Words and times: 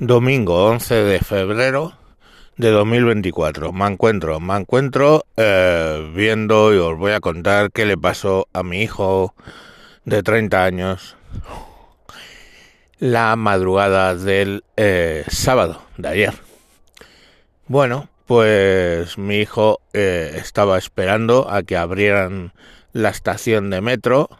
Domingo 0.00 0.66
11 0.66 0.94
de 0.94 1.18
febrero 1.18 1.92
de 2.56 2.70
2024. 2.70 3.72
Me 3.72 3.84
encuentro, 3.86 4.38
me 4.38 4.56
encuentro 4.56 5.24
eh, 5.36 6.12
viendo 6.14 6.72
y 6.72 6.78
os 6.78 6.96
voy 6.96 7.10
a 7.10 7.20
contar 7.20 7.72
qué 7.72 7.84
le 7.84 7.98
pasó 7.98 8.46
a 8.52 8.62
mi 8.62 8.80
hijo 8.80 9.34
de 10.04 10.22
30 10.22 10.64
años 10.64 11.16
la 13.00 13.34
madrugada 13.34 14.14
del 14.14 14.62
eh, 14.76 15.24
sábado 15.26 15.82
de 15.96 16.08
ayer. 16.08 16.34
Bueno, 17.66 18.08
pues 18.26 19.18
mi 19.18 19.38
hijo 19.38 19.80
eh, 19.94 20.34
estaba 20.36 20.78
esperando 20.78 21.50
a 21.50 21.64
que 21.64 21.76
abrieran 21.76 22.52
la 22.92 23.08
estación 23.08 23.68
de 23.68 23.80
metro, 23.80 24.30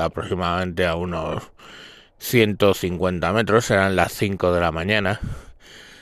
aproximadamente 0.00 0.86
a 0.86 0.94
unos 0.94 1.50
150 2.20 3.32
metros, 3.32 3.70
eran 3.70 3.96
las 3.96 4.12
5 4.12 4.52
de 4.52 4.60
la 4.60 4.70
mañana. 4.70 5.20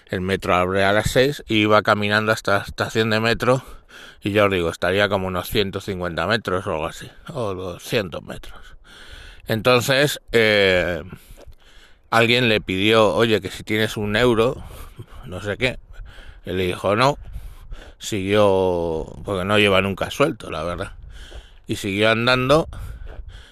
El 0.07 0.21
metro 0.21 0.55
abre 0.55 0.85
a 0.85 0.93
las 0.93 1.11
6 1.11 1.45
y 1.49 1.63
iba 1.63 1.83
caminando 1.83 2.33
hasta 2.33 2.59
la 2.59 2.65
estación 2.65 3.11
de 3.11 3.21
metro 3.21 3.63
y 4.23 4.33
yo 4.33 4.47
os 4.47 4.51
digo, 4.51 4.71
estaría 4.71 5.09
como 5.09 5.29
unos 5.29 5.49
150 5.49 6.27
metros 6.27 6.67
o 6.67 6.73
algo 6.73 6.87
así, 6.87 7.09
o 7.33 7.55
200 7.55 8.23
metros. 8.23 8.59
Entonces, 9.47 10.21
eh, 10.33 11.03
alguien 12.11 12.49
le 12.49 12.61
pidió, 12.61 13.15
oye, 13.15 13.41
que 13.41 13.51
si 13.51 13.63
tienes 13.63 13.97
un 13.97 14.17
euro, 14.17 14.63
no 15.25 15.41
sé 15.41 15.57
qué. 15.57 15.79
Él 16.45 16.57
le 16.57 16.67
dijo 16.67 16.97
no, 16.97 17.19
siguió, 17.99 19.07
porque 19.25 19.45
no 19.45 19.59
lleva 19.59 19.81
nunca 19.83 20.11
suelto, 20.11 20.51
la 20.51 20.65
verdad. 20.65 20.93
Y 21.67 21.77
siguió 21.77 22.11
andando 22.11 22.69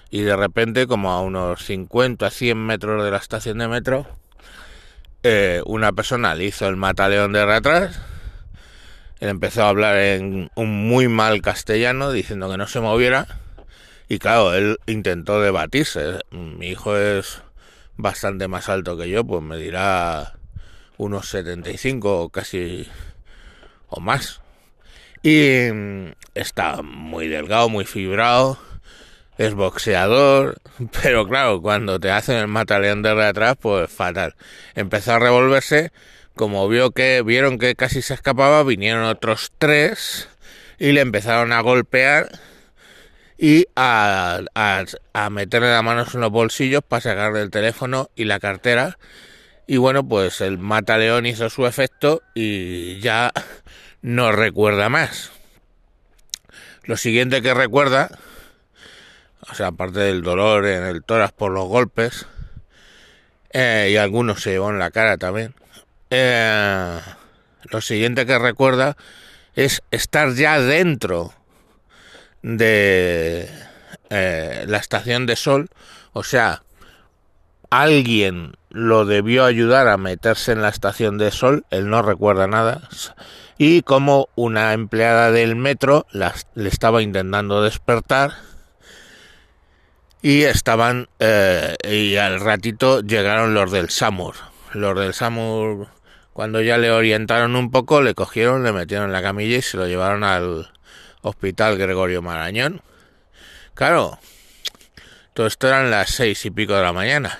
y 0.09 0.21
de 0.21 0.35
repente, 0.35 0.87
como 0.87 1.11
a 1.11 1.21
unos 1.21 1.63
50, 1.63 2.29
100 2.29 2.57
metros 2.57 3.03
de 3.03 3.11
la 3.11 3.17
estación 3.17 3.57
de 3.57 3.67
metro, 3.67 4.07
eh, 5.23 5.61
una 5.65 5.91
persona 5.91 6.33
le 6.35 6.45
hizo 6.45 6.67
el 6.67 6.77
mataleón 6.77 7.33
de 7.33 7.41
atrás. 7.41 7.99
Él 9.19 9.29
empezó 9.29 9.63
a 9.63 9.69
hablar 9.69 9.97
en 9.97 10.49
un 10.55 10.87
muy 10.87 11.07
mal 11.07 11.41
castellano, 11.41 12.11
diciendo 12.11 12.49
que 12.49 12.57
no 12.57 12.67
se 12.67 12.79
moviera. 12.79 13.27
Y 14.07 14.19
claro, 14.19 14.53
él 14.53 14.77
intentó 14.85 15.41
debatirse. 15.41 16.19
Mi 16.31 16.67
hijo 16.67 16.95
es 16.95 17.41
bastante 17.97 18.47
más 18.47 18.69
alto 18.69 18.97
que 18.97 19.09
yo, 19.09 19.25
pues 19.25 19.43
me 19.43 19.57
dirá 19.57 20.37
unos 20.97 21.27
75 21.29 22.21
o 22.21 22.29
casi 22.29 22.87
o 23.89 23.99
más. 23.99 24.41
Y 25.21 25.69
mm, 25.73 26.11
está 26.35 26.81
muy 26.81 27.27
delgado, 27.27 27.67
muy 27.67 27.83
fibrado 27.85 28.66
es 29.37 29.53
boxeador, 29.53 30.57
pero 31.01 31.27
claro, 31.27 31.61
cuando 31.61 31.99
te 31.99 32.11
hacen 32.11 32.37
el 32.37 32.47
mataleón 32.47 33.01
de 33.01 33.09
atrás, 33.23 33.55
pues 33.59 33.89
fatal. 33.91 34.35
Empezó 34.75 35.13
a 35.13 35.19
revolverse, 35.19 35.91
como 36.35 36.67
vio 36.67 36.91
que 36.91 37.21
vieron 37.21 37.57
que 37.57 37.75
casi 37.75 38.01
se 38.01 38.13
escapaba, 38.13 38.63
vinieron 38.63 39.03
otros 39.03 39.51
tres 39.57 40.29
y 40.79 40.91
le 40.91 41.01
empezaron 41.01 41.53
a 41.53 41.61
golpear 41.61 42.29
y 43.37 43.67
a, 43.75 44.39
a, 44.55 45.29
meterle 45.29 45.69
las 45.69 45.83
manos 45.83 46.15
en 46.15 46.21
los 46.21 46.31
bolsillos 46.31 46.81
para 46.87 47.01
sacarle 47.01 47.41
el 47.41 47.51
teléfono 47.51 48.09
y 48.15 48.25
la 48.25 48.39
cartera. 48.39 48.97
Y 49.67 49.77
bueno, 49.77 50.07
pues 50.07 50.41
el 50.41 50.57
mataleón 50.57 51.25
hizo 51.25 51.49
su 51.49 51.67
efecto 51.67 52.21
y 52.33 52.99
ya 52.99 53.31
no 54.01 54.31
recuerda 54.31 54.89
más. 54.89 55.31
Lo 56.83 56.97
siguiente 56.97 57.41
que 57.41 57.53
recuerda 57.53 58.17
o 59.49 59.55
sea, 59.55 59.67
aparte 59.67 59.99
del 59.99 60.21
dolor 60.21 60.65
en 60.65 60.83
el 60.83 61.03
tórax 61.03 61.33
por 61.33 61.51
los 61.51 61.67
golpes, 61.67 62.25
eh, 63.51 63.89
y 63.91 63.97
algunos 63.97 64.41
se 64.41 64.51
llevó 64.51 64.69
en 64.69 64.79
la 64.79 64.91
cara 64.91 65.17
también. 65.17 65.55
Eh, 66.09 66.99
lo 67.63 67.81
siguiente 67.81 68.25
que 68.25 68.39
recuerda 68.39 68.97
es 69.55 69.81
estar 69.91 70.33
ya 70.33 70.59
dentro 70.59 71.33
de 72.41 73.49
eh, 74.09 74.65
la 74.67 74.77
estación 74.77 75.25
de 75.25 75.35
sol, 75.35 75.69
o 76.13 76.23
sea, 76.23 76.63
alguien 77.69 78.53
lo 78.69 79.05
debió 79.05 79.45
ayudar 79.45 79.87
a 79.87 79.97
meterse 79.97 80.51
en 80.51 80.61
la 80.61 80.69
estación 80.69 81.17
de 81.17 81.31
sol, 81.31 81.65
él 81.71 81.89
no 81.89 82.01
recuerda 82.01 82.47
nada, 82.47 82.87
y 83.57 83.81
como 83.81 84.29
una 84.35 84.73
empleada 84.73 85.31
del 85.31 85.55
metro 85.55 86.05
le 86.11 86.69
estaba 86.69 87.01
intentando 87.01 87.61
despertar, 87.61 88.33
y 90.21 90.43
estaban 90.43 91.07
eh, 91.19 91.75
y 91.83 92.15
al 92.15 92.39
ratito 92.39 93.01
llegaron 93.01 93.53
los 93.53 93.71
del 93.71 93.89
SAMUR. 93.89 94.35
Los 94.73 94.99
del 94.99 95.13
SAMUR 95.13 95.87
cuando 96.33 96.61
ya 96.61 96.77
le 96.77 96.91
orientaron 96.91 97.55
un 97.55 97.71
poco 97.71 98.01
le 98.01 98.13
cogieron 98.13 98.63
le 98.63 98.71
metieron 98.71 99.07
en 99.07 99.13
la 99.13 99.21
camilla 99.21 99.57
y 99.57 99.61
se 99.61 99.77
lo 99.77 99.87
llevaron 99.87 100.23
al 100.23 100.71
hospital 101.21 101.77
Gregorio 101.77 102.21
Marañón. 102.21 102.81
Claro 103.73 104.19
todo 105.37 105.45
esto 105.45 105.67
eran 105.67 105.91
las 105.91 106.09
seis 106.09 106.43
y 106.47 106.49
pico 106.49 106.73
de 106.73 106.81
la 106.81 106.93
mañana. 106.93 107.37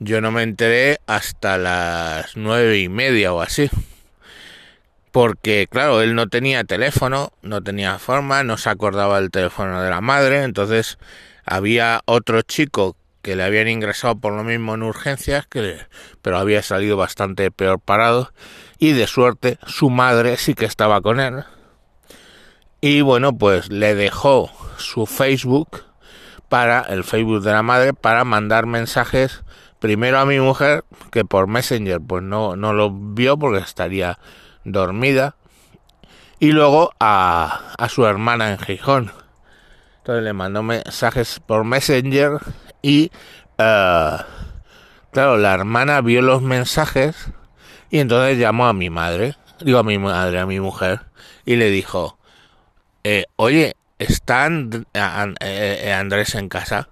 Yo 0.00 0.20
no 0.20 0.32
me 0.32 0.42
enteré 0.42 0.98
hasta 1.06 1.58
las 1.58 2.36
nueve 2.36 2.80
y 2.80 2.88
media 2.88 3.32
o 3.32 3.40
así. 3.40 3.70
Porque 5.12 5.68
claro, 5.70 6.02
él 6.02 6.16
no 6.16 6.26
tenía 6.26 6.64
teléfono, 6.64 7.32
no 7.40 7.62
tenía 7.62 8.00
forma, 8.00 8.42
no 8.42 8.56
se 8.56 8.68
acordaba 8.68 9.20
del 9.20 9.30
teléfono 9.30 9.80
de 9.80 9.90
la 9.90 10.00
madre, 10.00 10.42
entonces 10.42 10.98
había 11.46 12.02
otro 12.06 12.42
chico 12.42 12.96
que 13.24 13.36
le 13.36 13.42
habían 13.42 13.68
ingresado 13.68 14.16
por 14.16 14.34
lo 14.34 14.44
mismo 14.44 14.74
en 14.74 14.82
urgencias, 14.82 15.46
que, 15.46 15.78
pero 16.20 16.38
había 16.38 16.62
salido 16.62 16.96
bastante 16.96 17.50
peor 17.50 17.80
parado. 17.80 18.32
Y 18.78 18.92
de 18.92 19.06
suerte 19.06 19.58
su 19.66 19.88
madre 19.88 20.36
sí 20.36 20.54
que 20.54 20.66
estaba 20.66 21.00
con 21.00 21.20
él. 21.20 21.44
Y 22.82 23.00
bueno, 23.00 23.36
pues 23.36 23.70
le 23.70 23.94
dejó 23.94 24.50
su 24.76 25.06
Facebook 25.06 25.84
para 26.50 26.82
el 26.82 27.02
Facebook 27.02 27.42
de 27.42 27.52
la 27.52 27.62
madre 27.62 27.94
para 27.94 28.24
mandar 28.24 28.66
mensajes 28.66 29.42
primero 29.78 30.18
a 30.18 30.26
mi 30.26 30.38
mujer 30.38 30.84
que 31.10 31.24
por 31.24 31.46
Messenger 31.46 32.00
pues 32.00 32.22
no, 32.22 32.56
no 32.56 32.72
lo 32.72 32.90
vio 32.90 33.38
porque 33.38 33.58
estaría 33.58 34.18
dormida 34.64 35.36
y 36.38 36.52
luego 36.52 36.92
a, 37.00 37.72
a 37.76 37.88
su 37.88 38.06
hermana 38.06 38.52
en 38.52 38.58
Gijón 38.58 39.23
entonces 40.04 40.22
le 40.22 40.34
mandó 40.34 40.62
mensajes 40.62 41.40
por 41.40 41.64
Messenger 41.64 42.32
y, 42.82 43.10
eh, 43.56 44.16
claro, 45.12 45.38
la 45.38 45.54
hermana 45.54 46.02
vio 46.02 46.20
los 46.20 46.42
mensajes 46.42 47.16
y 47.88 48.00
entonces 48.00 48.36
llamó 48.36 48.66
a 48.66 48.74
mi 48.74 48.90
madre, 48.90 49.34
digo 49.60 49.78
a 49.78 49.82
mi 49.82 49.96
madre, 49.96 50.40
a 50.40 50.44
mi 50.44 50.60
mujer, 50.60 51.00
y 51.46 51.56
le 51.56 51.70
dijo, 51.70 52.18
eh, 53.02 53.24
oye, 53.36 53.76
¿está 53.98 54.46
eh, 54.50 55.94
Andrés 55.98 56.34
en 56.34 56.50
casa? 56.50 56.90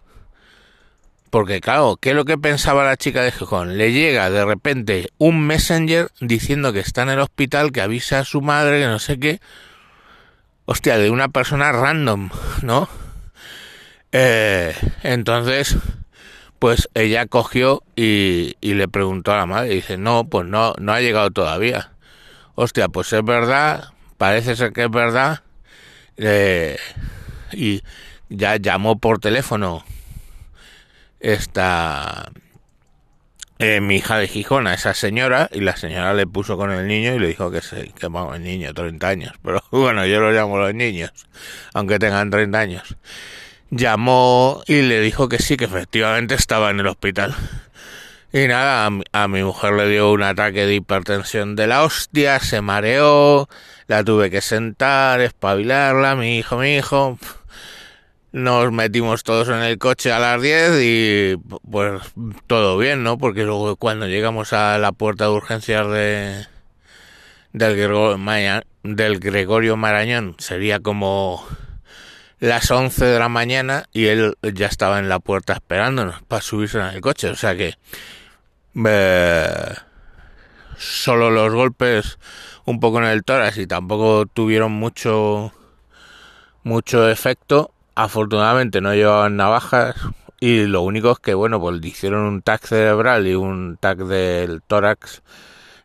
Porque 1.29 1.61
claro, 1.61 1.99
¿qué 2.01 2.11
es 2.11 2.17
lo 2.17 2.25
que 2.25 2.39
pensaba 2.39 2.83
la 2.83 2.97
chica 2.97 3.21
de 3.21 3.33
Gijón? 3.33 3.77
Le 3.77 3.93
llega 3.93 4.31
de 4.31 4.43
repente 4.47 5.11
un 5.19 5.47
messenger 5.47 6.11
diciendo 6.23 6.73
que 6.73 6.81
está 6.81 7.03
en 7.03 7.11
el 7.11 7.21
hospital, 7.21 7.73
que 7.73 7.83
avisa 7.83 8.21
a 8.21 8.25
su 8.25 8.41
madre, 8.41 8.81
que 8.81 8.87
no 8.87 8.99
sé 8.99 9.19
qué. 9.19 9.43
Hostia, 10.65 10.97
de 10.97 11.11
una 11.11 11.29
persona 11.29 11.73
random, 11.73 12.31
¿no? 12.63 12.89
Eh, 14.13 14.75
entonces, 15.03 15.77
pues 16.59 16.89
ella 16.95 17.27
cogió 17.27 17.83
y, 17.97 18.55
le 18.61 18.89
preguntó 18.89 19.33
a 19.33 19.39
la 19.39 19.47
madre, 19.47 19.73
y 19.73 19.77
dice, 19.77 19.97
no, 19.99 20.25
pues 20.29 20.47
no, 20.47 20.75
no 20.79 20.93
ha 20.93 21.01
llegado 21.01 21.31
todavía. 21.31 21.93
Hostia, 22.55 22.89
pues 22.89 23.13
es 23.13 23.25
verdad, 23.25 23.93
parece 24.19 24.55
ser 24.57 24.73
que 24.73 24.85
es 24.85 24.91
verdad. 24.91 25.43
Eh, 26.17 26.77
y 27.53 27.83
ya 28.29 28.57
llamó 28.57 28.99
por 28.99 29.19
teléfono 29.19 29.85
esta 31.21 32.31
eh, 33.59 33.81
mi 33.81 33.97
hija 33.97 34.19
de 34.19 34.29
Gijón 34.29 34.67
esa 34.67 34.93
señora 34.95 35.49
y 35.53 35.61
la 35.61 35.77
señora 35.77 36.15
le 36.15 36.27
puso 36.27 36.57
con 36.57 36.71
el 36.73 36.87
niño 36.87 37.15
y 37.15 37.19
le 37.19 37.29
dijo 37.29 37.51
que 37.51 37.61
se 37.61 37.93
que 37.93 38.07
el 38.07 38.43
niño 38.43 38.75
30 38.75 39.09
años 39.09 39.33
pero 39.43 39.63
bueno 39.71 40.05
yo 40.07 40.21
lo 40.21 40.33
llamo 40.33 40.59
los 40.59 40.75
niños 40.75 41.13
aunque 41.73 41.99
tengan 41.99 42.31
30 42.31 42.59
años 42.59 42.97
llamó 43.73 44.63
y 44.67 44.83
le 44.83 45.01
dijo 45.01 45.29
que 45.29 45.39
sí, 45.39 45.57
que 45.57 45.65
efectivamente 45.65 46.35
estaba 46.35 46.71
en 46.71 46.81
el 46.81 46.87
hospital. 46.87 47.35
Y 48.33 48.47
nada, 48.47 48.89
a 49.13 49.29
mi, 49.29 49.43
mujer 49.43 49.75
le 49.75 49.89
dio 49.89 50.13
un 50.13 50.23
ataque 50.23 50.67
de 50.67 50.77
hipertensión 50.77 51.57
de 51.57 51.67
la 51.67 51.83
hostia, 51.83 52.39
se 52.41 52.61
mareó, 52.61 53.49
la 53.89 54.05
tuve 54.05 54.31
que 54.31 54.41
sentar, 54.41 55.21
espabilarla, 55.21 56.15
mi 56.17 56.39
hijo, 56.39 56.59
mi 56.59 56.77
hijo. 56.77 57.19
Nos 58.33 58.73
metimos 58.73 59.25
todos 59.25 59.49
en 59.49 59.63
el 59.63 59.77
coche 59.79 60.13
a 60.13 60.19
las 60.19 60.41
10 60.41 60.81
y 60.83 61.37
pues 61.71 62.01
todo 62.47 62.79
bien, 62.79 63.03
¿no? 63.03 63.19
Porque 63.19 63.43
luego 63.45 63.77
cuando 63.77 64.07
llegamos 64.07 64.55
a 64.55 64.79
la 64.79 64.93
puerta 64.93 65.25
de 65.25 65.31
urgencias 65.31 65.87
de 65.89 66.47
del 67.53 67.77
Gregorio, 67.77 68.19
del 68.83 69.19
Gregorio 69.21 69.77
Marañón 69.77 70.37
sería 70.39 70.81
como 70.81 71.47
las 72.43 72.71
11 72.71 73.05
de 73.05 73.19
la 73.21 73.29
mañana 73.29 73.85
y 73.93 74.07
él 74.07 74.37
ya 74.43 74.67
estaba 74.67 74.99
en 74.99 75.09
la 75.09 75.21
puerta 75.21 75.53
esperándonos 75.53 76.23
para 76.23 76.43
subirse 76.43 76.79
en 76.79 76.87
el 76.87 77.01
coche. 77.01 77.31
O 77.31 77.37
sea 77.37 77.57
que... 77.57 77.75
Eh, 78.85 79.75
solo 80.77 81.31
los 81.31 81.53
golpes 81.55 82.19
un 82.65 82.81
poco 82.81 82.99
en 82.99 83.05
el 83.05 83.23
tórax 83.23 83.59
y 83.59 83.67
tampoco 83.69 84.27
tuvieron 84.27 84.73
mucho 84.73 85.53
mucho 86.65 87.09
efecto. 87.09 87.71
Afortunadamente 87.95 88.81
no 88.81 88.93
llevaban 88.93 89.37
navajas 89.37 89.95
y 90.41 90.65
lo 90.65 90.83
único 90.83 91.13
es 91.13 91.21
que 91.21 91.35
bueno, 91.35 91.61
pues 91.61 91.81
le 91.81 91.87
hicieron 91.87 92.23
un 92.23 92.43
TAC 92.43 92.67
cerebral 92.67 93.27
y 93.29 93.35
un 93.35 93.77
TAC 93.81 93.99
del 93.99 94.63
tórax 94.63 95.23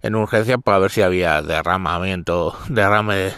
en 0.02 0.16
urgencia 0.16 0.58
para 0.58 0.80
ver 0.80 0.90
si 0.90 1.04
había 1.04 1.44
derramamiento, 1.44 2.58
derrame 2.70 3.34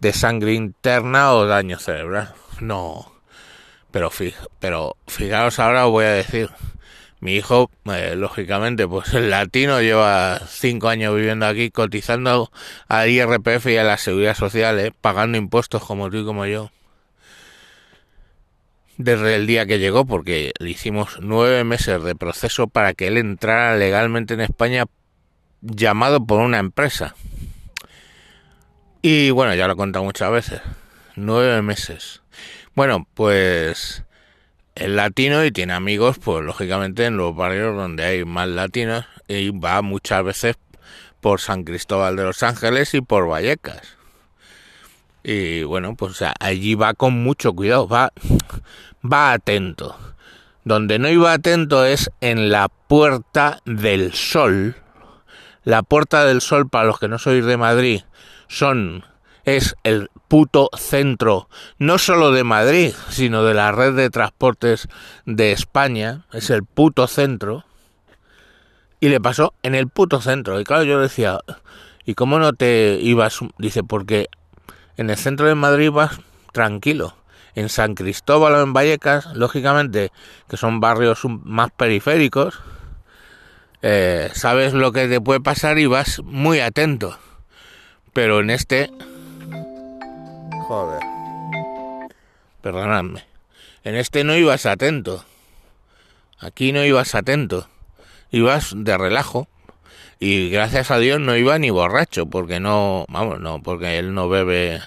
de, 0.00 0.12
sangre 0.12 0.52
interna 0.52 1.32
o 1.32 1.46
daño 1.46 1.78
cerebral. 1.78 2.34
No, 2.60 3.12
pero, 3.90 4.10
pero 4.58 4.96
fijaos 5.06 5.58
ahora 5.58 5.86
os 5.86 5.92
voy 5.92 6.04
a 6.04 6.12
decir, 6.12 6.50
mi 7.22 7.36
hijo, 7.36 7.70
eh, 7.84 8.14
lógicamente, 8.16 8.88
pues 8.88 9.14
el 9.14 9.30
latino 9.30 9.80
lleva 9.80 10.40
cinco 10.48 10.88
años 10.88 11.14
viviendo 11.14 11.46
aquí, 11.46 11.70
cotizando 11.70 12.50
al 12.88 13.10
IRPF 13.10 13.66
y 13.66 13.76
a 13.76 13.84
la 13.84 13.96
Seguridad 13.96 14.34
Social, 14.34 14.80
eh, 14.80 14.92
pagando 15.00 15.38
impuestos 15.38 15.84
como 15.84 16.10
tú 16.10 16.16
y 16.18 16.24
como 16.24 16.46
yo. 16.46 16.72
Desde 18.96 19.36
el 19.36 19.46
día 19.46 19.66
que 19.66 19.78
llegó, 19.78 20.04
porque 20.04 20.52
le 20.58 20.70
hicimos 20.70 21.18
nueve 21.20 21.62
meses 21.62 22.02
de 22.02 22.16
proceso 22.16 22.66
para 22.66 22.92
que 22.94 23.06
él 23.06 23.16
entrara 23.16 23.76
legalmente 23.76 24.34
en 24.34 24.40
España 24.40 24.86
llamado 25.60 26.26
por 26.26 26.40
una 26.40 26.58
empresa. 26.58 27.14
Y 29.00 29.30
bueno, 29.30 29.54
ya 29.54 29.66
lo 29.66 29.74
he 29.74 29.76
contado 29.76 30.04
muchas 30.04 30.30
veces. 30.30 30.60
Nueve 31.16 31.62
meses. 31.62 32.21
Bueno, 32.74 33.06
pues 33.12 34.02
el 34.74 34.96
latino 34.96 35.44
y 35.44 35.52
tiene 35.52 35.74
amigos, 35.74 36.18
pues 36.18 36.42
lógicamente 36.42 37.04
en 37.04 37.18
los 37.18 37.36
barrios 37.36 37.76
donde 37.76 38.02
hay 38.02 38.24
más 38.24 38.48
latinos 38.48 39.04
y 39.28 39.50
va 39.50 39.82
muchas 39.82 40.24
veces 40.24 40.56
por 41.20 41.40
San 41.40 41.64
Cristóbal 41.64 42.16
de 42.16 42.24
los 42.24 42.42
Ángeles 42.42 42.94
y 42.94 43.02
por 43.02 43.28
Vallecas. 43.28 43.98
Y 45.22 45.64
bueno, 45.64 45.96
pues 45.96 46.24
allí 46.40 46.74
va 46.74 46.94
con 46.94 47.22
mucho 47.22 47.52
cuidado, 47.52 47.86
va, 47.86 48.10
va 49.04 49.32
atento. 49.32 49.94
Donde 50.64 50.98
no 50.98 51.10
iba 51.10 51.34
atento 51.34 51.84
es 51.84 52.10
en 52.22 52.50
la 52.50 52.68
Puerta 52.68 53.60
del 53.66 54.14
Sol, 54.14 54.76
la 55.64 55.82
Puerta 55.82 56.24
del 56.24 56.40
Sol, 56.40 56.70
para 56.70 56.86
los 56.86 56.98
que 56.98 57.08
no 57.08 57.18
sois 57.18 57.44
de 57.44 57.58
Madrid, 57.58 58.00
son 58.48 59.04
es 59.44 59.76
el 59.82 60.08
puto 60.32 60.70
centro, 60.74 61.50
no 61.76 61.98
solo 61.98 62.32
de 62.32 62.42
Madrid, 62.42 62.94
sino 63.10 63.44
de 63.44 63.52
la 63.52 63.70
red 63.70 63.94
de 63.94 64.08
transportes 64.08 64.88
de 65.26 65.52
España, 65.52 66.24
es 66.32 66.48
el 66.48 66.64
puto 66.64 67.06
centro. 67.06 67.66
Y 68.98 69.10
le 69.10 69.20
pasó 69.20 69.52
en 69.62 69.74
el 69.74 69.88
puto 69.88 70.22
centro. 70.22 70.58
Y 70.58 70.64
claro, 70.64 70.84
yo 70.84 70.98
decía, 70.98 71.40
¿y 72.06 72.14
cómo 72.14 72.38
no 72.38 72.54
te 72.54 72.98
ibas? 73.02 73.40
Dice, 73.58 73.82
porque 73.82 74.28
en 74.96 75.10
el 75.10 75.18
centro 75.18 75.48
de 75.48 75.54
Madrid 75.54 75.90
vas 75.90 76.18
tranquilo. 76.52 77.14
En 77.54 77.68
San 77.68 77.94
Cristóbal 77.94 78.54
o 78.54 78.62
en 78.62 78.72
Vallecas, 78.72 79.36
lógicamente, 79.36 80.12
que 80.48 80.56
son 80.56 80.80
barrios 80.80 81.26
más 81.26 81.72
periféricos, 81.72 82.58
eh, 83.82 84.30
sabes 84.32 84.72
lo 84.72 84.92
que 84.92 85.08
te 85.08 85.20
puede 85.20 85.40
pasar 85.40 85.78
y 85.78 85.84
vas 85.84 86.22
muy 86.24 86.60
atento. 86.60 87.18
Pero 88.14 88.40
en 88.40 88.48
este... 88.48 88.90
Joder. 90.72 91.02
Perdonadme. 92.62 93.22
En 93.84 93.94
este 93.94 94.24
no 94.24 94.34
ibas 94.38 94.64
atento. 94.64 95.22
Aquí 96.38 96.72
no 96.72 96.82
ibas 96.82 97.14
atento. 97.14 97.68
Ibas 98.30 98.72
de 98.74 98.96
relajo. 98.96 99.48
Y 100.18 100.48
gracias 100.48 100.90
a 100.90 100.96
Dios 100.96 101.20
no 101.20 101.36
iba 101.36 101.58
ni 101.58 101.68
borracho, 101.68 102.24
porque 102.24 102.58
no, 102.58 103.04
vamos, 103.10 103.38
no, 103.38 103.62
porque 103.62 103.98
él 103.98 104.14
no 104.14 104.30
bebe 104.30 104.80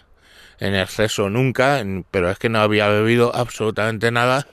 en 0.60 0.74
exceso 0.74 1.30
nunca, 1.30 1.84
pero 2.10 2.32
es 2.32 2.40
que 2.40 2.50
no 2.50 2.62
había 2.62 2.88
bebido 2.88 3.36
absolutamente 3.36 4.10
nada, 4.10 4.48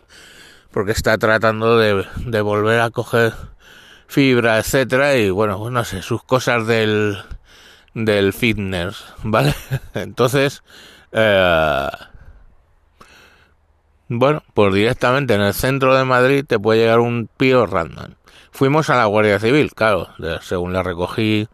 porque 0.70 0.92
está 0.92 1.16
tratando 1.16 1.78
de, 1.78 2.04
de 2.26 2.40
volver 2.42 2.80
a 2.80 2.90
coger 2.90 3.32
fibra, 4.06 4.58
etcétera, 4.58 5.16
y 5.16 5.30
bueno, 5.30 5.58
pues 5.58 5.72
no 5.72 5.82
sé, 5.84 6.02
sus 6.02 6.22
cosas 6.24 6.66
del, 6.66 7.16
del 7.94 8.34
fitness, 8.34 9.02
¿vale? 9.22 9.54
Entonces, 9.94 10.62
eh, 11.12 11.88
bueno, 14.08 14.42
pues 14.52 14.74
directamente 14.74 15.34
en 15.34 15.40
el 15.40 15.54
centro 15.54 15.96
de 15.96 16.04
Madrid 16.04 16.44
te 16.46 16.58
puede 16.58 16.80
llegar 16.80 17.00
un 17.00 17.28
pío 17.36 17.66
random. 17.66 18.14
Fuimos 18.50 18.90
a 18.90 18.96
la 18.96 19.06
Guardia 19.06 19.38
Civil, 19.40 19.72
claro, 19.74 20.08
según 20.42 20.74
la 20.74 20.82
recogí 20.82 21.48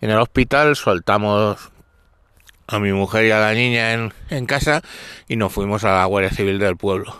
en 0.00 0.10
el 0.10 0.18
hospital, 0.18 0.76
soltamos 0.76 1.70
a 2.68 2.78
mi 2.78 2.92
mujer 2.92 3.24
y 3.24 3.30
a 3.32 3.40
la 3.40 3.54
niña 3.54 3.92
en, 3.92 4.46
casa 4.46 4.82
y 5.26 5.36
nos 5.36 5.52
fuimos 5.52 5.84
a 5.84 5.94
la 5.94 6.04
Guardia 6.04 6.30
Civil 6.30 6.58
del 6.58 6.76
pueblo 6.76 7.16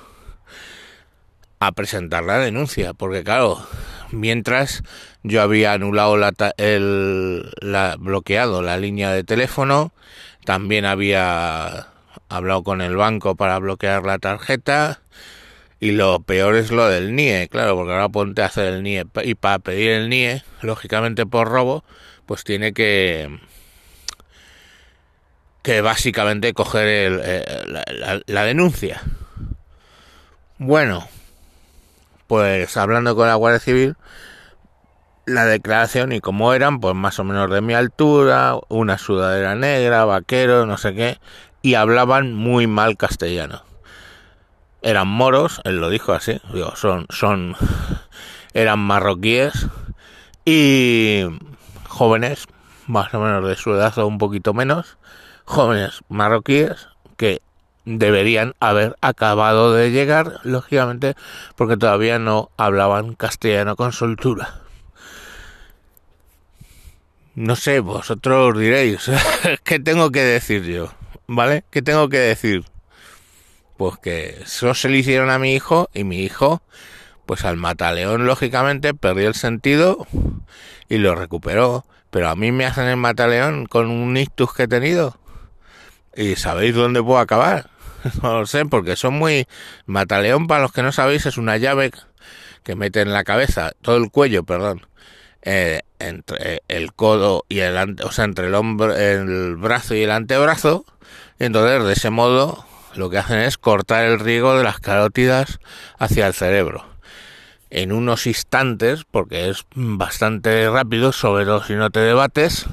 a 1.58 1.72
presentar 1.72 2.22
la 2.22 2.38
denuncia, 2.38 2.94
porque 2.94 3.24
claro, 3.24 3.60
mientras 4.12 4.84
yo 5.24 5.42
había 5.42 5.72
anulado 5.72 6.16
la, 6.16 6.32
el, 6.56 7.50
la, 7.60 7.96
bloqueado 7.98 8.62
la 8.62 8.76
línea 8.76 9.10
de 9.10 9.24
teléfono, 9.24 9.92
también 10.48 10.86
había 10.86 11.88
hablado 12.30 12.62
con 12.62 12.80
el 12.80 12.96
banco 12.96 13.36
para 13.36 13.58
bloquear 13.58 14.06
la 14.06 14.18
tarjeta 14.18 15.02
y 15.78 15.90
lo 15.90 16.20
peor 16.20 16.54
es 16.54 16.70
lo 16.70 16.88
del 16.88 17.14
NIE, 17.14 17.48
claro, 17.50 17.76
porque 17.76 17.92
ahora 17.92 18.08
ponte 18.08 18.40
a 18.40 18.46
hacer 18.46 18.72
el 18.72 18.82
NIE 18.82 19.04
y 19.24 19.34
para 19.34 19.58
pedir 19.58 19.90
el 19.90 20.08
NIE, 20.08 20.42
lógicamente 20.62 21.26
por 21.26 21.48
robo, 21.48 21.84
pues 22.24 22.44
tiene 22.44 22.72
que 22.72 23.28
que 25.60 25.82
básicamente 25.82 26.54
coger 26.54 26.86
el, 26.86 28.22
la 28.24 28.44
denuncia. 28.44 29.02
Bueno, 30.56 31.06
pues 32.26 32.74
hablando 32.78 33.14
con 33.14 33.28
la 33.28 33.34
Guardia 33.34 33.60
Civil, 33.60 33.96
la 35.28 35.44
declaración 35.44 36.12
y 36.12 36.20
cómo 36.20 36.54
eran, 36.54 36.80
pues 36.80 36.94
más 36.94 37.18
o 37.18 37.24
menos 37.24 37.50
de 37.50 37.60
mi 37.60 37.74
altura, 37.74 38.56
una 38.68 38.98
sudadera 38.98 39.54
negra, 39.54 40.04
vaquero, 40.04 40.66
no 40.66 40.78
sé 40.78 40.94
qué, 40.94 41.18
y 41.62 41.74
hablaban 41.74 42.34
muy 42.34 42.66
mal 42.66 42.96
castellano. 42.96 43.62
Eran 44.80 45.08
moros, 45.08 45.60
él 45.64 45.80
lo 45.80 45.90
dijo 45.90 46.12
así, 46.12 46.40
digo, 46.52 46.74
son, 46.76 47.06
son, 47.10 47.56
eran 48.54 48.78
marroquíes 48.78 49.66
y 50.44 51.24
jóvenes, 51.88 52.46
más 52.86 53.12
o 53.12 53.20
menos 53.20 53.46
de 53.46 53.56
su 53.56 53.74
edad 53.74 53.96
o 53.98 54.06
un 54.06 54.18
poquito 54.18 54.54
menos, 54.54 54.96
jóvenes 55.44 56.00
marroquíes 56.08 56.88
que 57.16 57.42
deberían 57.84 58.54
haber 58.60 58.96
acabado 59.02 59.74
de 59.74 59.90
llegar, 59.90 60.40
lógicamente, 60.42 61.16
porque 61.56 61.76
todavía 61.76 62.18
no 62.18 62.50
hablaban 62.56 63.14
castellano 63.14 63.76
con 63.76 63.92
soltura. 63.92 64.67
No 67.38 67.54
sé, 67.54 67.78
vosotros 67.78 68.58
diréis, 68.58 69.08
¿qué 69.64 69.78
tengo 69.78 70.10
que 70.10 70.24
decir 70.24 70.64
yo? 70.64 70.92
¿Vale? 71.28 71.62
¿Qué 71.70 71.82
tengo 71.82 72.08
que 72.08 72.18
decir? 72.18 72.64
Pues 73.76 73.96
que 73.98 74.40
eso 74.42 74.74
se 74.74 74.88
le 74.88 74.98
hicieron 74.98 75.30
a 75.30 75.38
mi 75.38 75.54
hijo 75.54 75.88
y 75.94 76.02
mi 76.02 76.18
hijo, 76.18 76.62
pues 77.26 77.44
al 77.44 77.56
mataleón, 77.56 78.26
lógicamente, 78.26 78.92
perdió 78.92 79.28
el 79.28 79.36
sentido 79.36 80.08
y 80.88 80.98
lo 80.98 81.14
recuperó. 81.14 81.84
Pero 82.10 82.28
a 82.28 82.34
mí 82.34 82.50
me 82.50 82.66
hacen 82.66 82.86
el 82.86 82.96
mataleón 82.96 83.66
con 83.66 83.88
un 83.88 84.16
ictus 84.16 84.52
que 84.52 84.64
he 84.64 84.68
tenido. 84.68 85.16
¿Y 86.16 86.34
sabéis 86.34 86.74
dónde 86.74 87.04
puedo 87.04 87.20
acabar? 87.20 87.70
no 88.24 88.40
lo 88.40 88.46
sé, 88.46 88.66
porque 88.66 88.96
son 88.96 89.14
muy... 89.14 89.46
Mataleón, 89.86 90.48
para 90.48 90.62
los 90.62 90.72
que 90.72 90.82
no 90.82 90.90
sabéis, 90.90 91.24
es 91.24 91.38
una 91.38 91.56
llave 91.56 91.92
que 92.64 92.74
mete 92.74 93.00
en 93.00 93.12
la 93.12 93.22
cabeza, 93.22 93.70
todo 93.80 93.96
el 93.96 94.10
cuello, 94.10 94.42
perdón, 94.42 94.87
eh, 95.50 95.80
entre 95.98 96.60
el 96.68 96.92
codo 96.92 97.46
y 97.48 97.60
el 97.60 97.96
o 98.04 98.12
sea, 98.12 98.26
entre 98.26 98.48
el 98.48 98.54
hombro, 98.54 98.94
el 98.94 99.56
brazo 99.56 99.94
y 99.94 100.02
el 100.02 100.10
antebrazo. 100.10 100.84
Y 101.40 101.44
entonces, 101.44 101.84
de 101.84 101.92
ese 101.94 102.10
modo, 102.10 102.66
lo 102.94 103.08
que 103.08 103.16
hacen 103.16 103.38
es 103.38 103.56
cortar 103.56 104.04
el 104.04 104.20
riego 104.20 104.58
de 104.58 104.62
las 104.62 104.78
carótidas 104.78 105.58
hacia 105.98 106.26
el 106.26 106.34
cerebro. 106.34 106.84
En 107.70 107.92
unos 107.92 108.26
instantes, 108.26 109.06
porque 109.10 109.48
es 109.48 109.64
bastante 109.74 110.68
rápido, 110.68 111.12
sobre 111.12 111.46
todo 111.46 111.64
si 111.64 111.76
no 111.76 111.88
te 111.88 112.00
debates, 112.00 112.66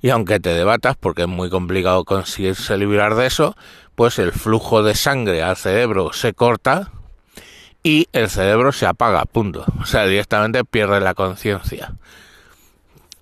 y 0.00 0.08
aunque 0.08 0.40
te 0.40 0.54
debatas, 0.54 0.96
porque 0.96 1.22
es 1.22 1.28
muy 1.28 1.50
complicado 1.50 2.06
conseguirse 2.06 2.78
librar 2.78 3.16
de 3.16 3.26
eso, 3.26 3.54
pues 3.96 4.18
el 4.18 4.32
flujo 4.32 4.82
de 4.82 4.94
sangre 4.94 5.42
al 5.42 5.58
cerebro 5.58 6.14
se 6.14 6.32
corta 6.32 6.90
y 7.88 8.06
el 8.12 8.28
cerebro 8.28 8.70
se 8.70 8.84
apaga, 8.84 9.24
punto. 9.24 9.64
O 9.80 9.86
sea, 9.86 10.04
directamente 10.04 10.62
pierde 10.62 11.00
la 11.00 11.14
conciencia. 11.14 11.94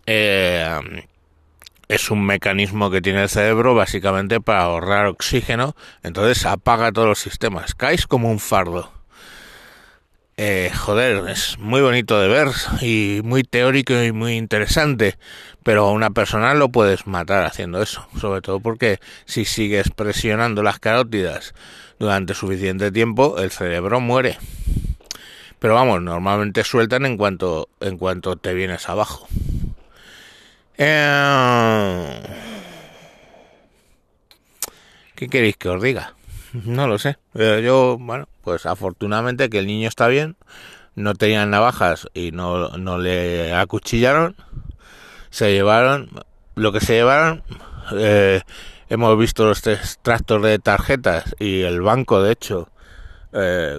Eh, 0.06 1.06
es 1.87 2.11
un 2.11 2.26
mecanismo 2.26 2.90
que 2.90 3.00
tiene 3.00 3.23
el 3.23 3.28
cerebro 3.28 3.76
básicamente 3.76 4.40
para 4.40 4.62
ahorrar 4.62 5.06
oxígeno, 5.06 5.76
entonces 6.02 6.44
apaga 6.46 6.90
todos 6.90 7.06
los 7.06 7.20
sistemas, 7.20 7.76
caes 7.76 8.08
como 8.08 8.28
un 8.28 8.40
fardo. 8.40 8.90
Eh, 10.38 10.71
joder, 10.75 11.28
es 11.31 11.59
muy 11.59 11.81
bonito 11.81 12.21
de 12.21 12.28
ver 12.28 12.49
y 12.83 13.21
muy 13.25 13.43
teórico 13.43 13.95
y 14.02 14.12
muy 14.12 14.37
interesante, 14.37 15.16
pero 15.62 15.87
a 15.87 15.93
una 15.93 16.11
persona 16.11 16.52
lo 16.55 16.69
puedes 16.69 17.07
matar 17.07 17.45
haciendo 17.45 17.81
eso, 17.81 18.07
sobre 18.21 18.43
todo 18.43 18.61
porque 18.61 19.00
si 19.25 19.47
sigues 19.47 19.90
presionando 19.90 20.62
las 20.62 20.78
carótidas 20.78 21.55
durante 21.99 22.35
suficiente 22.35 22.93
tiempo, 22.93 23.38
el 23.38 23.50
cerebro 23.50 24.00
muere. 24.00 24.37
Pero 25.59 25.75
vamos, 25.75 26.02
normalmente 26.02 26.64
sueltan 26.64 27.07
en 27.07 27.16
cuanto 27.16 27.71
en 27.81 27.97
cuanto 27.97 28.37
te 28.37 28.52
vienes 28.52 28.90
abajo. 28.90 29.26
Eh, 30.76 32.23
¿Qué 35.14 35.28
queréis 35.28 35.57
que 35.57 35.71
os 35.71 35.83
diga? 35.83 36.14
No 36.64 36.86
lo 36.86 36.98
sé. 36.98 37.18
Eh, 37.34 37.62
yo, 37.64 37.98
bueno, 37.98 38.28
pues 38.42 38.66
afortunadamente 38.66 39.50
que 39.50 39.58
el 39.58 39.66
niño 39.66 39.88
está 39.88 40.08
bien, 40.08 40.36
no 40.94 41.14
tenían 41.14 41.50
navajas 41.50 42.08
y 42.14 42.32
no, 42.32 42.70
no 42.70 42.98
le 42.98 43.52
acuchillaron, 43.52 44.36
se 45.30 45.52
llevaron, 45.52 46.10
lo 46.54 46.72
que 46.72 46.80
se 46.80 46.94
llevaron, 46.94 47.42
eh, 47.92 48.40
hemos 48.88 49.18
visto 49.18 49.44
los 49.44 49.66
extractos 49.66 50.42
de 50.42 50.58
tarjetas 50.58 51.34
y 51.38 51.62
el 51.62 51.82
banco, 51.82 52.22
de 52.22 52.32
hecho, 52.32 52.70
eh, 53.32 53.76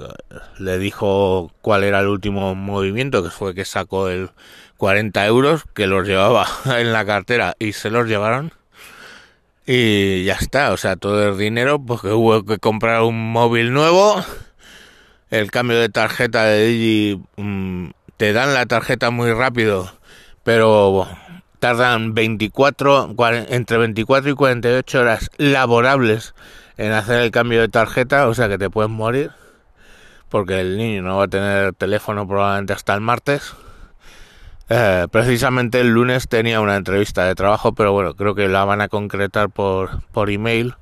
le 0.60 0.78
dijo 0.78 1.52
cuál 1.62 1.84
era 1.84 2.02
el 2.02 2.08
último 2.08 2.54
movimiento, 2.54 3.24
que 3.24 3.32
fue 3.32 3.56
que 3.56 3.66
sacó 3.66 4.10
el 4.10 4.30
40 4.78 5.26
euros, 5.26 5.64
que 5.74 5.88
los 5.88 6.08
llevaba 6.08 6.46
en 6.78 6.94
la 6.94 7.06
cartera 7.06 7.56
y 7.58 7.74
se 7.74 7.90
los 7.90 8.08
llevaron 8.08 8.52
y 9.70 10.24
ya 10.24 10.36
está, 10.36 10.72
o 10.72 10.78
sea, 10.78 10.96
todo 10.96 11.28
el 11.28 11.38
dinero, 11.38 11.78
pues 11.78 12.00
que 12.00 12.14
hubo 12.14 12.46
que 12.46 12.58
comprar 12.58 13.02
un 13.02 13.34
móvil 13.34 13.74
nuevo, 13.74 14.24
el 15.30 15.52
cambio 15.52 15.78
de 15.78 15.90
tarjeta 15.90 16.46
de 16.46 16.68
Digi, 16.68 17.22
mm, 17.36 17.90
te 18.16 18.32
dan 18.32 18.54
la 18.54 18.66
tarjeta 18.66 19.12
muy 19.12 19.34
rápido, 19.34 19.92
pero 20.44 21.10
tardan 21.60 22.14
24, 22.14 23.14
entre 23.50 23.78
24 23.78 24.32
y 24.32 24.36
48 24.36 25.00
horas 25.02 25.30
laborables 25.38 26.34
en 26.78 26.94
hacer 26.94 27.22
el 27.22 27.32
cambio 27.32 27.60
de 27.60 27.68
tarjeta, 27.68 28.30
o 28.30 28.34
sea 28.34 28.48
que 28.48 28.58
te 28.58 28.70
puedes 28.70 28.90
morir, 28.90 29.32
porque 30.30 30.62
el 30.62 30.78
niño 30.78 31.02
no 31.02 31.18
va 31.18 31.26
a 31.26 31.28
tener 31.28 31.74
teléfono 31.74 32.26
probablemente 32.26 32.72
hasta 32.72 32.94
el 32.94 33.02
martes. 33.02 33.54
Eh, 34.70 35.08
precisamente 35.12 35.80
el 35.80 35.90
lunes 35.90 36.28
tenía 36.28 36.60
una 36.60 36.76
entrevista 36.76 37.26
de 37.26 37.36
trabajo, 37.36 37.74
pero 37.74 37.94
bueno, 37.94 38.16
creo 38.16 38.36
que 38.36 38.48
la 38.50 38.66
van 38.66 38.82
a 38.82 38.90
concretar 38.90 39.50
por, 39.50 40.04
por 40.12 40.30
email. 40.30 40.76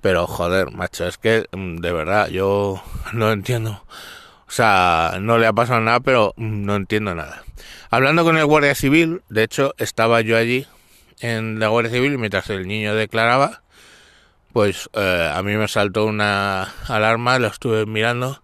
Pero 0.00 0.26
joder, 0.26 0.70
macho, 0.70 1.06
es 1.06 1.18
que 1.18 1.46
mm, 1.52 1.76
de 1.76 1.92
verdad 1.92 2.28
yo 2.28 2.82
no 3.12 3.32
entiendo. 3.32 3.82
O 4.46 4.50
sea, 4.50 5.18
no 5.20 5.38
le 5.38 5.46
ha 5.46 5.52
pasado 5.52 5.80
nada, 5.80 6.00
pero 6.00 6.34
mm, 6.36 6.64
no 6.64 6.76
entiendo 6.76 7.14
nada. 7.14 7.42
Hablando 7.90 8.24
con 8.24 8.36
el 8.36 8.46
guardia 8.46 8.74
civil, 8.74 9.22
de 9.28 9.44
hecho, 9.44 9.74
estaba 9.78 10.20
yo 10.20 10.36
allí 10.36 10.66
en 11.20 11.58
la 11.60 11.68
guardia 11.68 11.92
civil 11.92 12.18
mientras 12.18 12.50
el 12.50 12.66
niño 12.66 12.94
declaraba, 12.94 13.62
pues 14.52 14.88
eh, 14.94 15.30
a 15.32 15.42
mí 15.42 15.54
me 15.56 15.68
saltó 15.68 16.04
una 16.06 16.72
alarma, 16.88 17.38
lo 17.38 17.48
estuve 17.48 17.86
mirando 17.86 18.42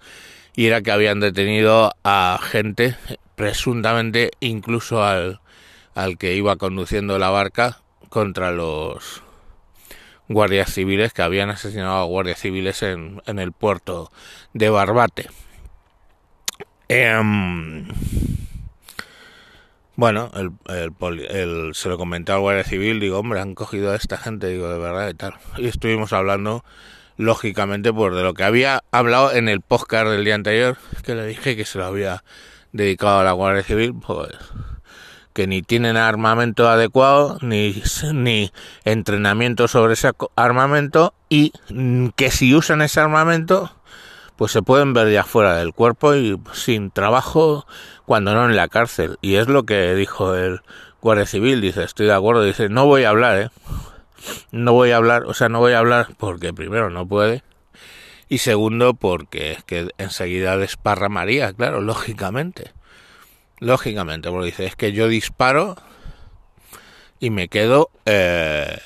y 0.54 0.66
era 0.66 0.82
que 0.82 0.90
habían 0.90 1.20
detenido 1.20 1.92
a 2.04 2.38
gente 2.42 2.96
presuntamente 3.40 4.32
incluso 4.40 5.02
al, 5.02 5.40
al 5.94 6.18
que 6.18 6.34
iba 6.34 6.56
conduciendo 6.56 7.18
la 7.18 7.30
barca 7.30 7.80
contra 8.10 8.52
los 8.52 9.22
guardias 10.28 10.70
civiles 10.74 11.14
que 11.14 11.22
habían 11.22 11.48
asesinado 11.48 12.02
a 12.02 12.04
guardias 12.04 12.38
civiles 12.38 12.82
en, 12.82 13.22
en 13.24 13.38
el 13.38 13.52
puerto 13.52 14.12
de 14.52 14.68
Barbate. 14.68 15.30
Em, 16.88 17.88
bueno, 19.96 20.30
el, 20.68 21.70
se 21.72 21.88
lo 21.88 21.96
comenté 21.96 22.32
al 22.32 22.40
guardia 22.40 22.64
civil, 22.64 23.00
digo, 23.00 23.20
hombre, 23.20 23.40
han 23.40 23.54
cogido 23.54 23.92
a 23.92 23.96
esta 23.96 24.18
gente, 24.18 24.48
digo, 24.48 24.68
de 24.68 24.78
verdad 24.78 25.08
y 25.08 25.14
tal. 25.14 25.32
Y 25.56 25.66
estuvimos 25.66 26.12
hablando, 26.12 26.62
lógicamente, 27.16 27.90
pues 27.90 28.14
de 28.14 28.22
lo 28.22 28.34
que 28.34 28.44
había 28.44 28.84
hablado 28.90 29.32
en 29.32 29.48
el 29.48 29.62
podcast 29.62 30.08
del 30.08 30.26
día 30.26 30.34
anterior, 30.34 30.76
que 31.02 31.14
le 31.14 31.24
dije 31.24 31.56
que 31.56 31.64
se 31.64 31.78
lo 31.78 31.86
había 31.86 32.22
dedicado 32.72 33.20
a 33.20 33.24
la 33.24 33.32
Guardia 33.32 33.62
Civil, 33.62 33.94
pues 33.94 34.30
que 35.32 35.46
ni 35.46 35.62
tienen 35.62 35.96
armamento 35.96 36.68
adecuado, 36.68 37.38
ni, 37.40 37.82
ni 38.12 38.52
entrenamiento 38.84 39.68
sobre 39.68 39.94
ese 39.94 40.10
armamento 40.36 41.14
y 41.28 41.52
que 42.16 42.30
si 42.30 42.54
usan 42.54 42.82
ese 42.82 43.00
armamento, 43.00 43.72
pues 44.36 44.52
se 44.52 44.62
pueden 44.62 44.92
ver 44.92 45.12
ya 45.12 45.24
fuera 45.24 45.56
del 45.56 45.72
cuerpo 45.72 46.14
y 46.14 46.38
sin 46.52 46.90
trabajo 46.90 47.66
cuando 48.06 48.34
no 48.34 48.46
en 48.46 48.56
la 48.56 48.68
cárcel. 48.68 49.18
Y 49.20 49.36
es 49.36 49.48
lo 49.48 49.64
que 49.64 49.94
dijo 49.94 50.34
el 50.34 50.60
Guardia 51.00 51.26
Civil, 51.26 51.60
dice, 51.60 51.84
estoy 51.84 52.06
de 52.06 52.14
acuerdo, 52.14 52.42
dice, 52.42 52.68
no 52.68 52.86
voy 52.86 53.04
a 53.04 53.10
hablar, 53.10 53.38
¿eh? 53.38 53.50
No 54.50 54.72
voy 54.72 54.90
a 54.90 54.96
hablar, 54.96 55.24
o 55.24 55.34
sea, 55.34 55.48
no 55.48 55.60
voy 55.60 55.72
a 55.72 55.78
hablar 55.78 56.08
porque 56.18 56.52
primero 56.52 56.90
no 56.90 57.06
puede 57.06 57.42
y 58.30 58.38
segundo 58.38 58.94
porque 58.94 59.50
es 59.50 59.64
que 59.64 59.90
enseguida 59.98 60.56
desparramaría, 60.56 61.52
claro, 61.52 61.80
lógicamente. 61.80 62.70
Lógicamente, 63.58 64.30
porque 64.30 64.46
dice, 64.46 64.66
es 64.66 64.76
que 64.76 64.92
yo 64.92 65.08
disparo 65.08 65.76
y 67.18 67.30
me 67.30 67.48
quedo 67.48 67.90
eh, 68.06 68.78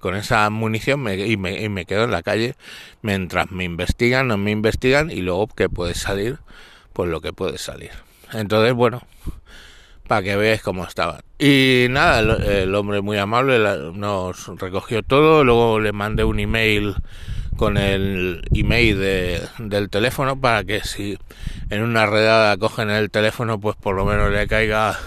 con 0.00 0.16
esa 0.16 0.50
munición 0.50 1.00
y, 1.08 1.36
me, 1.36 1.62
y, 1.62 1.68
me, 1.68 1.86
quedo 1.86 2.02
en 2.02 2.10
la 2.10 2.22
calle 2.22 2.56
mientras 3.00 3.52
me 3.52 3.62
investigan, 3.62 4.26
no 4.26 4.36
me 4.36 4.50
investigan 4.50 5.12
y 5.12 5.20
luego 5.22 5.46
que 5.46 5.68
puede 5.68 5.94
salir, 5.94 6.38
pues 6.92 7.08
lo 7.08 7.20
que 7.20 7.32
puede 7.32 7.58
salir. 7.58 7.92
Entonces, 8.32 8.74
bueno, 8.74 9.02
para 10.08 10.22
que 10.24 10.34
veáis 10.34 10.62
cómo 10.62 10.84
estaban. 10.84 11.20
Y 11.38 11.86
nada, 11.90 12.18
el 12.18 12.74
hombre 12.74 13.02
muy 13.02 13.18
amable 13.18 13.60
nos 13.94 14.48
recogió 14.58 15.04
todo, 15.04 15.44
luego 15.44 15.78
le 15.78 15.92
mandé 15.92 16.24
un 16.24 16.40
email 16.40 16.96
con 17.60 17.76
el 17.76 18.40
email 18.54 18.98
de, 18.98 19.46
del 19.58 19.90
teléfono 19.90 20.40
para 20.40 20.64
que 20.64 20.82
si 20.82 21.18
en 21.68 21.82
una 21.82 22.06
redada 22.06 22.56
cogen 22.56 22.88
el 22.88 23.10
teléfono 23.10 23.60
pues 23.60 23.76
por 23.76 23.94
lo 23.94 24.06
menos 24.06 24.32
le 24.32 24.48
caiga 24.48 24.98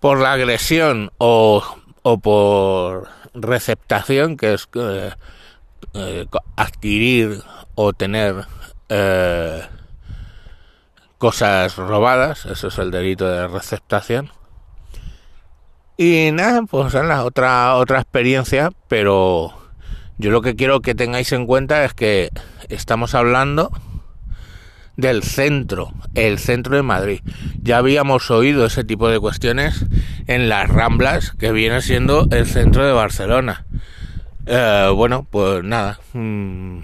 por 0.00 0.18
la 0.18 0.34
agresión 0.34 1.10
o, 1.16 1.64
o 2.02 2.18
por 2.18 3.08
receptación 3.32 4.36
que 4.36 4.52
es 4.52 4.68
eh, 4.74 5.12
eh, 5.94 6.26
adquirir 6.56 7.42
o 7.74 7.94
tener 7.94 8.44
eh, 8.90 9.62
cosas 11.16 11.74
robadas. 11.76 12.44
Eso 12.44 12.68
es 12.68 12.76
el 12.76 12.90
delito 12.90 13.26
de 13.26 13.48
receptación. 13.48 14.30
Y 15.96 16.28
nada 16.34 16.60
pues 16.70 16.92
la 16.92 17.24
otra 17.24 17.76
otra 17.76 17.98
experiencia 17.98 18.70
pero 18.88 19.61
yo 20.18 20.30
lo 20.30 20.42
que 20.42 20.54
quiero 20.54 20.80
que 20.80 20.94
tengáis 20.94 21.32
en 21.32 21.46
cuenta 21.46 21.84
es 21.84 21.94
que 21.94 22.30
estamos 22.68 23.14
hablando 23.14 23.70
del 24.96 25.22
centro, 25.22 25.92
el 26.14 26.38
centro 26.38 26.76
de 26.76 26.82
Madrid. 26.82 27.20
Ya 27.62 27.78
habíamos 27.78 28.30
oído 28.30 28.66
ese 28.66 28.84
tipo 28.84 29.08
de 29.08 29.18
cuestiones 29.18 29.86
en 30.26 30.48
las 30.48 30.68
Ramblas, 30.68 31.32
que 31.38 31.52
viene 31.52 31.80
siendo 31.80 32.28
el 32.30 32.46
centro 32.46 32.84
de 32.86 32.92
Barcelona. 32.92 33.64
Eh, 34.46 34.90
bueno, 34.94 35.26
pues 35.28 35.64
nada. 35.64 35.98
Mm, 36.12 36.80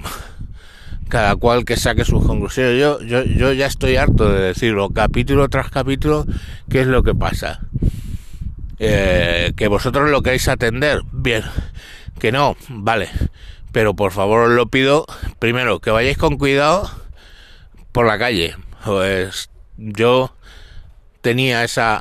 cada 1.09 1.37
cual 1.37 1.65
que 1.65 1.77
saque 1.77 2.05
sus 2.05 2.25
conclusiones. 2.25 2.81
Yo, 2.81 3.01
yo, 3.03 3.23
yo 3.25 3.53
ya 3.53 3.67
estoy 3.67 3.97
harto 3.97 4.33
de 4.33 4.41
decirlo, 4.41 4.91
capítulo 4.91 5.49
tras 5.49 5.71
capítulo, 5.71 6.27
qué 6.71 6.81
es 6.81 6.87
lo 6.87 7.03
que 7.03 7.15
pasa. 7.15 7.61
Eh, 8.81 9.53
que 9.57 9.69
vosotros 9.69 10.09
lo 10.11 10.23
queréis 10.23 10.49
atender, 10.49 11.03
bien 11.13 11.43
que 12.19 12.33
no, 12.33 12.57
vale. 12.69 13.09
Pero 13.73 13.95
por 13.95 14.13
favor 14.13 14.49
os 14.49 14.51
lo 14.51 14.67
pido, 14.67 15.07
primero, 15.39 15.81
que 15.81 15.91
vayáis 15.91 16.19
con 16.19 16.39
cuidado 16.39 16.91
por 17.93 18.07
la 18.07 18.19
calle. 18.19 18.57
Pues 18.85 19.51
yo 19.77 20.35
tenía 21.21 21.65
esa 21.65 22.01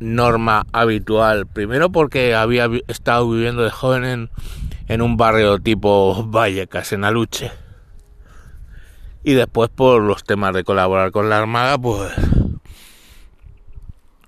norma 0.00 0.66
habitual, 0.72 1.46
primero 1.46 1.90
porque 1.90 2.34
había 2.34 2.68
estado 2.88 3.30
viviendo 3.30 3.62
de 3.62 3.70
joven 3.70 4.04
en, 4.04 4.30
en 4.88 5.02
un 5.02 5.16
barrio 5.16 5.58
tipo 5.58 6.24
Vallecas, 6.26 6.92
en 6.92 7.04
Aluche. 7.04 7.52
Y 9.22 9.34
después 9.34 9.70
por 9.70 10.02
los 10.02 10.24
temas 10.24 10.52
de 10.54 10.64
colaborar 10.64 11.10
con 11.10 11.30
la 11.30 11.38
Armada, 11.38 11.78
pues 11.78 12.12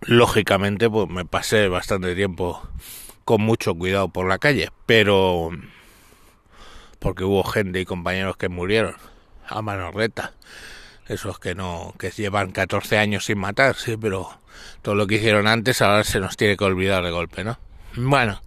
lógicamente 0.00 0.88
pues 0.88 1.08
me 1.08 1.24
pasé 1.24 1.68
bastante 1.68 2.14
tiempo 2.14 2.62
con 3.26 3.42
mucho 3.42 3.74
cuidado 3.74 4.08
por 4.08 4.28
la 4.28 4.38
calle, 4.38 4.70
pero 4.86 5.50
porque 7.00 7.24
hubo 7.24 7.42
gente 7.42 7.80
y 7.80 7.84
compañeros 7.84 8.36
que 8.36 8.48
murieron 8.48 8.94
a 9.48 9.60
mano 9.62 9.90
reta. 9.90 10.32
Esos 11.08 11.40
que 11.40 11.56
no, 11.56 11.92
que 11.98 12.10
llevan 12.10 12.52
14 12.52 12.98
años 12.98 13.24
sin 13.24 13.38
matar, 13.38 13.74
sí, 13.74 13.96
pero 13.96 14.38
todo 14.80 14.94
lo 14.94 15.08
que 15.08 15.16
hicieron 15.16 15.48
antes 15.48 15.82
ahora 15.82 16.04
se 16.04 16.20
nos 16.20 16.36
tiene 16.36 16.56
que 16.56 16.64
olvidar 16.64 17.02
de 17.02 17.10
golpe, 17.10 17.42
¿no? 17.42 17.58
Bueno, 17.96 18.40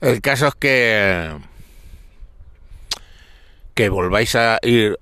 el 0.00 0.20
caso 0.20 0.48
es 0.48 0.54
que 0.56 1.36
que 3.74 3.88
volváis 3.88 4.34
a 4.34 4.58
ir 4.62 4.98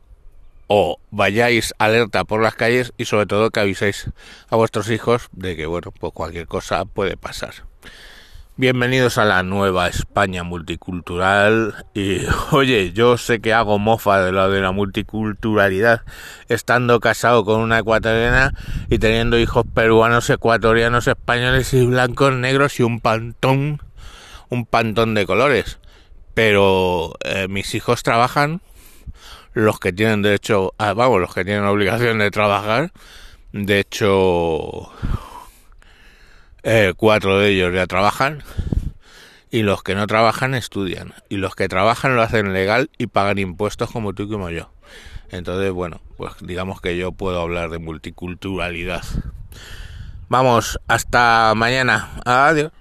o 0.67 0.99
vayáis 1.11 1.73
alerta 1.79 2.25
por 2.25 2.43
las 2.43 2.55
calles 2.55 2.93
y 2.99 3.07
sobre 3.07 3.27
todo 3.27 3.51
que 3.51 3.61
aviséis 3.61 4.11
a 4.51 4.57
vuestros 4.57 4.91
hijos 4.91 5.29
de 5.33 5.57
que 5.57 5.67
bueno 5.67 5.91
pues 5.91 6.13
cualquier 6.13 6.47
cosa 6.47 6.85
puede 6.87 7.19
pasar 7.19 7.53
bienvenidos 8.63 9.19
a 9.19 9.25
la 9.25 9.43
nueva 9.43 9.89
España 9.89 10.45
multicultural 10.45 11.85
y 11.95 12.21
oye 12.53 12.93
yo 12.93 13.19
sé 13.19 13.41
que 13.41 13.53
hago 13.53 13.81
mofa 13.81 14.23
de 14.23 14.31
lo 14.31 14.49
de 14.49 14.61
la 14.61 14.71
multiculturalidad 14.71 16.03
estando 16.49 17.01
casado 17.01 17.45
con 17.45 17.61
una 17.61 17.81
ecuatoriana 17.81 18.55
y 18.89 19.01
teniendo 19.01 19.37
hijos 19.37 19.65
peruanos 19.75 20.31
ecuatorianos 20.31 21.09
españoles 21.09 21.75
y 21.75 21.85
blancos 21.87 22.35
negros 22.35 22.79
y 22.79 22.85
un 22.85 23.01
pantón 23.01 23.83
un 24.49 24.65
pantón 24.65 25.15
de 25.15 25.27
colores 25.27 25.81
pero 26.33 27.15
eh, 27.25 27.49
mis 27.49 27.75
hijos 27.75 28.05
trabajan 28.05 28.61
los 29.55 29.81
que 29.81 29.93
tienen 29.93 30.23
derecho, 30.23 30.73
a, 30.79 30.93
vamos, 30.95 31.21
los 31.21 31.35
que 31.35 31.45
tienen 31.45 31.65
obligación 31.65 32.21
de 32.21 32.31
trabajar. 32.31 32.91
De 33.53 33.81
hecho, 33.81 34.91
eh, 36.63 36.95
cuatro 36.97 37.39
de 37.39 37.51
ellos 37.51 37.75
ya 37.75 37.87
trabajan 37.87 38.43
y 39.51 39.63
los 39.63 39.83
que 39.83 39.95
no 39.95 40.07
trabajan 40.07 40.55
estudian 40.55 41.13
y 41.29 41.37
los 41.37 41.55
que 41.55 41.69
trabajan 41.69 42.17
lo 42.17 42.23
hacen 42.23 42.53
legal 42.53 42.91
y 42.99 43.07
pagan 43.09 43.39
impuestos 43.39 43.91
como 43.91 44.13
tú 44.13 44.25
y 44.25 44.29
como 44.29 44.51
yo. 44.51 44.71
Entonces, 45.31 45.73
bueno, 45.73 46.01
pues 46.17 46.35
digamos 46.41 46.81
que 46.81 46.97
yo 46.97 47.13
puedo 47.13 47.41
hablar 47.41 47.71
de 47.71 47.79
multiculturalidad. 47.79 49.03
Vamos, 50.29 50.79
hasta 50.89 51.53
mañana. 51.55 52.11
Adiós. 52.25 52.73